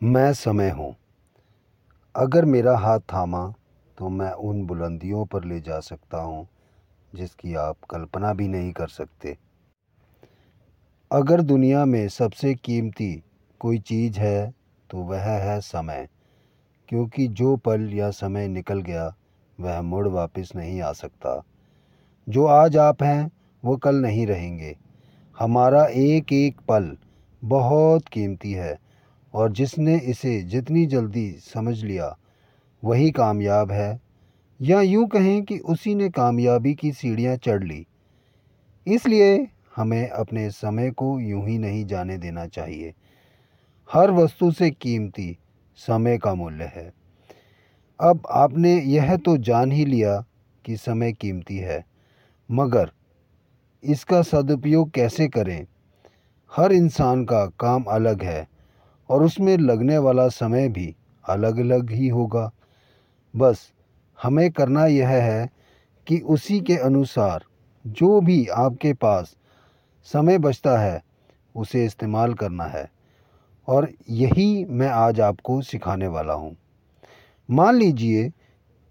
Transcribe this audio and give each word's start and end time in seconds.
मैं 0.00 0.32
समय 0.32 0.70
हूँ। 0.70 0.94
अगर 2.14 2.44
मेरा 2.44 2.76
हाथ 2.78 3.00
थामा 3.12 3.42
तो 3.98 4.08
मैं 4.08 4.30
उन 4.30 4.64
बुलंदियों 4.66 5.24
पर 5.24 5.44
ले 5.44 5.60
जा 5.60 5.80
सकता 5.80 6.18
हूँ, 6.18 6.46
जिसकी 7.12 7.54
आप 7.54 7.76
कल्पना 7.90 8.32
भी 8.34 8.48
नहीं 8.48 8.72
कर 8.72 8.88
सकते। 8.88 9.36
अगर 11.10 11.40
दुनिया 11.42 11.84
में 11.84 12.08
सबसे 12.08 12.54
कीमती 12.54 13.12
कोई 13.60 13.78
चीज़ 13.78 14.20
है 14.20 14.54
तो 14.90 14.98
वह 14.98 15.20
है 15.20 15.60
समय, 15.60 16.08
क्योंकि 16.88 17.28
जो 17.28 17.56
पल 17.56 17.88
या 17.94 18.10
समय 18.10 18.48
निकल 18.48 18.80
गया, 18.80 19.14
वह 19.58 19.80
मुड़ 19.82 20.06
वापस 20.08 20.52
नहीं 20.56 20.82
आ 20.82 20.92
सकता। 20.92 21.42
जो 22.26 22.46
आज 22.46 22.76
आप 22.76 23.02
हैं, 23.02 23.30
वो 23.62 23.76
कल 23.76 23.96
नहीं 23.96 24.26
रहेंगे। 24.26 24.76
हमारा 25.36 25.86
एक 25.86 26.32
एक 26.32 26.60
पल 26.68 26.96
बहुत 27.42 28.08
कीमती 28.08 28.52
है। 28.52 28.78
और 29.34 29.52
जिसने 29.52 29.98
इसे 29.98 30.42
जितनी 30.42 30.86
जल्दी 30.86 31.30
समझ 31.30 31.84
लिया, 31.84 32.16
वही 32.84 33.10
कामयाब 33.10 33.72
है। 33.72 34.00
या 34.60 34.80
यूँ 34.80 35.06
कहें 35.08 35.42
कि 35.44 35.58
उसी 35.58 35.94
ने 35.94 36.10
कामयाबी 36.10 36.74
की 36.74 36.92
सीढ़ियाँ 36.92 37.36
चढ़ 37.36 37.64
ली। 37.64 37.86
इसलिए 38.86 39.48
हमें 39.76 40.08
अपने 40.08 40.50
समय 40.50 40.90
को 40.90 41.20
यूँ 41.20 41.48
ही 41.48 41.58
नहीं 41.58 41.86
जाने 41.86 42.18
देना 42.18 42.46
चाहिए। 42.46 42.94
हर 43.92 44.10
वस्तु 44.10 44.50
से 44.52 44.70
कीमती 44.70 45.36
समय 45.76 46.18
का 46.18 46.34
मूल्य 46.34 46.64
है। 46.64 46.92
अब 48.00 48.26
आपने 48.30 48.80
यह 48.80 49.16
तो 49.16 49.36
जान 49.36 49.72
ही 49.72 49.84
लिया 49.84 50.24
कि 50.64 50.76
समय 50.76 51.12
कीमती 51.12 51.56
है, 51.56 51.84
मगर 52.50 52.90
इसका 53.84 54.22
सदुपयोग 54.22 54.90
कैसे 54.90 55.28
करें? 55.28 55.66
हर 56.56 56.72
इंसान 56.72 57.24
का 57.24 57.46
काम 57.46 57.82
अलग 57.82 58.22
है। 58.22 58.48
और 59.10 59.24
उसमें 59.24 59.58
लगने 59.58 59.98
वाला 59.98 60.28
समय 60.28 60.68
भी 60.68 60.96
अलग 61.28 61.58
अलग 61.58 61.90
ही 61.90 62.08
होगा। 62.08 62.52
बस 63.36 63.72
हमें 64.22 64.50
करना 64.50 64.86
यह 64.86 65.08
है 65.08 65.50
कि 66.06 66.18
उसी 66.18 66.60
के 66.60 66.76
अनुसार 66.76 67.44
जो 67.86 68.20
भी 68.20 68.46
आपके 68.46 68.92
पास 68.92 69.36
समय 70.04 70.38
बचता 70.38 70.78
है, 70.78 71.02
उसे 71.56 71.84
इस्तेमाल 71.84 72.34
करना 72.34 72.64
है। 72.64 72.90
और 73.68 73.88
यही 74.10 74.64
मैं 74.64 74.88
आज 74.88 75.20
आपको 75.20 75.62
सिखाने 75.62 76.06
वाला 76.06 76.32
हूँ। 76.32 76.56
मान 77.50 77.74
लीजिए 77.74 78.28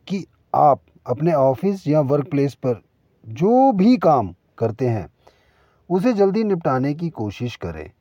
कि 0.07 0.25
आप 0.55 0.81
अपने 1.07 1.33
ऑफ़िस 1.33 1.87
या 1.87 2.01
वर्क 2.01 2.29
प्लेस 2.29 2.53
पर 2.53 2.81
जो 3.27 3.71
भी 3.71 3.97
काम 3.97 4.35
करते 4.57 4.87
हैं, 4.87 5.09
उसे 5.89 6.13
जल्दी 6.13 6.43
निपटाने 6.43 6.93
की 6.93 7.09
कोशिश 7.09 7.55
करें। 7.55 7.91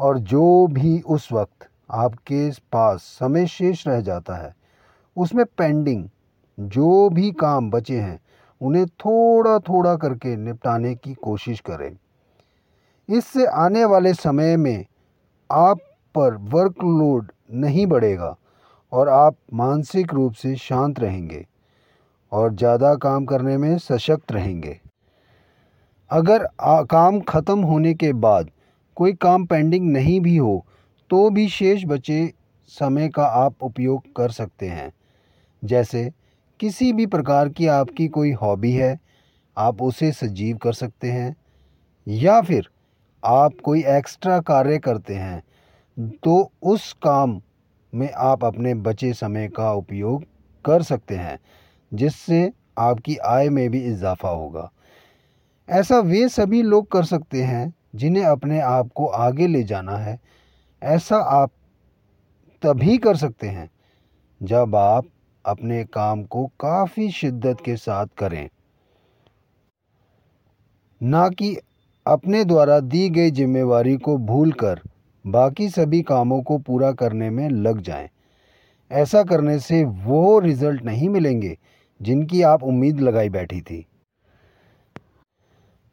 और 0.00 0.18
जो 0.18 0.66
भी 0.66 1.00
उस 1.00 1.28
वक्त 1.32 1.68
आपके 1.90 2.48
पास 2.72 3.02
समय 3.20 3.46
शेष 3.46 3.86
रह 3.88 4.00
जाता 4.00 4.36
है 4.36 4.54
उसमें 5.16 5.44
पेंडिंग 5.58 6.08
जो 6.58 7.08
भी 7.10 7.30
काम 7.32 7.70
बचे 7.70 7.98
हैं 8.00 8.18
उन्हें 8.60 8.86
थोड़ा 8.86 9.58
थोड़ा 9.58 9.94
करके 9.96 10.36
निपटाने 10.36 10.94
की 10.94 11.14
कोशिश 11.14 11.60
करें। 11.60 11.90
इससे 13.08 13.46
आने 13.46 13.84
वाले 13.84 14.12
समय 14.14 14.56
में 14.56 14.84
आप 15.50 15.80
पर 16.14 16.34
वर्कलोड 16.54 17.30
नहीं 17.52 17.86
बढ़ेगा 17.86 18.34
और 18.92 19.08
आप 19.08 19.36
मानसिक 19.54 20.14
रूप 20.14 20.32
से 20.32 20.54
शांत 20.56 21.00
रहेंगे 21.00 21.44
और 22.32 22.54
ज़्यादा 22.54 22.94
काम 22.96 23.24
करने 23.24 23.56
में 23.56 23.76
सशक्त 23.78 24.32
रहेंगे। 24.32 24.78
अगर 26.10 26.46
आ, 26.60 26.82
काम 26.82 27.20
ख़त्म 27.20 27.60
होने 27.60 27.94
के 27.94 28.12
बाद 28.14 28.50
कोई 28.98 29.12
काम 29.12 29.44
पेंडिंग 29.46 29.90
नहीं 29.92 30.20
भी 30.20 30.36
हो 30.36 30.64
तो 31.10 31.28
भी 31.30 31.48
शेष 31.48 31.84
बचे 31.86 32.32
समय 32.72 33.08
का 33.08 33.24
आप 33.24 33.62
उपयोग 33.62 34.02
कर 34.16 34.30
सकते 34.30 34.68
हैं। 34.68 34.92
जैसे, 35.62 36.10
किसी 36.60 36.92
भी 36.92 37.06
प्रकार 37.06 37.48
की 37.48 37.66
आपकी 37.66 38.08
कोई 38.08 38.32
हॉबी 38.32 38.72
है, 38.72 38.98
आप 39.56 39.82
उसे 39.82 40.10
सजीव 40.12 40.56
कर 40.56 40.72
सकते 40.72 41.10
हैं, 41.10 41.34
या 42.06 42.40
फिर 42.42 42.68
आप 43.22 43.54
कोई 43.64 43.84
एक्स्ट्रा 43.88 44.40
कार्य 44.40 44.78
करते 44.78 45.14
हैं 45.14 45.42
तो 46.16 46.50
उस 46.64 46.92
काम 47.02 47.40
में 47.92 48.10
आप 48.12 48.44
अपने 48.44 48.74
बचे 48.76 49.12
समय 49.12 49.48
का 49.48 49.72
उपयोग 49.72 50.24
कर 50.64 50.82
सकते 50.82 51.16
हैं, 51.16 51.38
जिससे 51.92 52.50
आपकी 52.78 53.16
आय 53.16 53.48
में 53.48 53.68
भी 53.70 53.84
इजाफ़ा 53.84 54.30
होगा। 54.30 54.70
ऐसा 55.68 55.98
वे 56.00 56.28
सभी 56.28 56.62
लोग 56.62 56.90
कर 56.90 57.04
सकते 57.04 57.42
हैं 57.42 57.72
जिन्हें 57.94 58.24
अपने 58.24 58.60
आप 58.60 58.90
को 58.94 59.06
आगे 59.06 59.46
ले 59.46 59.62
जाना 59.62 59.96
है, 59.96 60.18
ऐसा 60.82 61.16
आप 61.16 61.50
तभी 62.62 62.98
कर 62.98 63.16
सकते 63.16 63.46
हैं 63.46 63.70
जब 64.40 64.76
आप 64.76 65.06
अपने 65.44 65.84
काम 65.84 66.22
को 66.24 66.46
काफ़ी 66.60 67.10
शिद्दत 67.10 67.60
के 67.64 67.76
साथ 67.76 68.06
करें 68.18 68.48
ना 71.00 71.28
कि 71.28 71.56
अपने 72.06 72.44
द्वारा 72.44 72.78
दी 72.80 73.08
गई 73.10 73.30
जिम्मेवारी 73.30 73.96
को 73.96 74.16
भूलकर 74.18 74.80
बाकी 75.24 75.68
सभी 75.68 76.02
कामों 76.02 76.42
को 76.42 76.58
पूरा 76.58 76.92
करने 76.92 77.30
में 77.30 77.48
लग 77.48 77.80
जाएँ। 77.80 78.08
ऐसा 78.90 79.22
करने 79.22 79.58
से 79.58 79.82
वो 79.84 80.38
रिज़ल्ट 80.38 80.82
नहीं 80.82 81.08
मिलेंगे 81.08 81.56
जिनकी 82.00 82.42
आप 82.42 82.62
उम्मीद 82.62 83.00
लगाई 83.00 83.28
बैठी 83.28 83.60
थी 83.60 83.84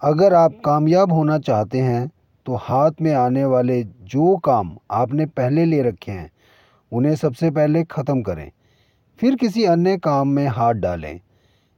अगर 0.02 0.34
आप 0.34 0.54
कामयाब 0.66 1.12
होना 1.12 1.38
चाहते 1.40 1.80
हैं 1.80 2.10
तो 2.46 2.56
हाथ 2.56 3.02
में 3.02 3.14
आने 3.14 3.44
वाले 3.46 3.82
जो 3.84 4.36
काम 4.38 4.76
आपने 4.92 5.26
पहले 5.28 5.66
ले 5.66 5.82
रखे 5.82 6.12
हैं, 6.12 6.30
उन्हें 6.92 7.16
सबसे 7.16 7.50
पहले 7.52 7.84
ख़त्म 7.84 8.22
करें। 8.22 8.52
फिर 9.20 9.36
किसी 9.36 9.64
अन्य 9.66 9.98
काम 9.98 10.28
में 10.28 10.48
हाथ 10.48 10.74
डालें, 10.76 11.20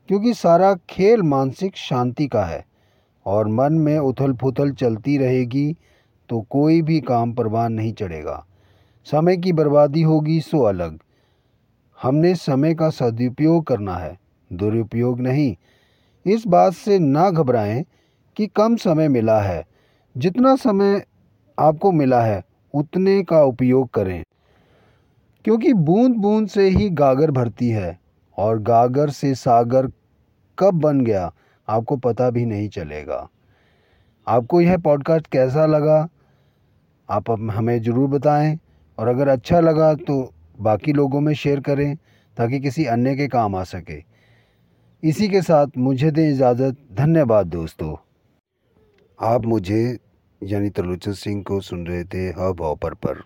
क्योंकि 0.10 0.34
सारा 0.34 0.74
खेल 0.90 1.22
मानसिक 1.24 1.78
शांति 1.78 2.28
का 2.28 2.44
है, 2.46 2.64
और 3.26 3.48
मन 3.50 3.74
में 3.76 3.98
उथल 4.00 4.34
पुथल 4.34 4.72
चलती 4.74 5.18
रहेगी 5.18 5.76
तो 6.30 6.42
कोई 6.42 6.82
भी 6.82 7.00
काम 7.02 7.34
परवान 7.34 7.74
नहीं 7.74 7.94
चढ़ेगा। 7.94 8.44
समय 9.08 9.38
की 9.38 9.54
बर्बादी 9.54 10.02
होगी 10.02 10.40
सो 10.42 10.64
अलग। 10.64 11.00
हमने 11.98 12.34
समय 12.36 12.74
का 12.74 12.90
सदुपयोग 12.92 13.66
करना 13.66 13.96
है, 13.96 14.18
दुरुपयोग 14.52 15.22
नहीं। 15.22 15.56
इस 16.26 16.48
बात 16.48 16.74
से 16.76 17.00
ना 17.00 17.30
घबराएँ 17.32 17.84
कि 18.38 18.48
कम 18.48 18.76
समय 18.76 19.08
मिला 19.08 19.42
है। 19.42 19.66
जितना 20.18 20.56
समय 20.56 21.04
आपको 21.60 21.92
मिला 21.92 22.22
है, 22.22 22.44
उतने 22.74 23.24
का 23.24 23.44
उपयोग 23.44 23.90
करें। 23.90 24.24
क्योंकि 25.46 25.74
बूंद 25.74 26.16
बूंद 26.16 26.48
से 26.48 26.68
ही 26.70 26.90
गागर 26.90 27.32
भरती 27.32 27.70
है, 27.70 28.00
और 28.38 28.60
गागर 28.60 29.10
से 29.10 29.36
सागर 29.36 29.88
कब 30.60 30.74
बन 30.74 31.02
गया, 31.02 31.34
आपको 31.68 31.98
पता 31.98 32.30
भी 32.30 32.46
नहीं 32.46 32.70
चलेगा। 32.70 33.30
आपको 34.28 34.62
यह 34.62 34.78
पॉडकास्ट 34.78 35.28
कैसा 35.28 35.66
लगा, 35.66 36.10
आप 37.10 37.32
हमें 37.32 37.82
ज़रूर 37.82 38.10
बताएँ, 38.10 38.60
और 38.98 39.08
अगर 39.08 39.28
अच्छा 39.28 39.60
लगा 39.60 39.94
तो 39.94 40.34
बाकी 40.60 40.94
लोगों 40.94 41.22
में 41.22 41.34
शेयर 41.34 41.60
करें, 41.60 41.96
ताकि 42.38 42.60
किसी 42.60 42.86
अन्य 42.86 43.16
के 43.16 43.28
काम 43.28 43.56
आ 43.56 43.64
सके। 43.64 44.04
इसी 45.04 45.28
के 45.28 45.42
साथ 45.42 45.68
मुझे 45.78 46.12
दें 46.12 46.30
इजाज़त, 46.30 46.78
धन्यवाद 46.94 47.48
दोस्तों। 47.48 48.07
आप 49.20 49.46
मुझे 49.46 49.98
यानी 50.44 50.70
त्रिलोचन 50.70 51.14
सिंह 51.14 51.44
को 51.44 51.60
सुन 51.62 51.88
रहे 51.88 52.04
थे 52.04 52.30
हब 52.30 52.62
ऑपर 52.62 52.94
पर। 52.94 53.24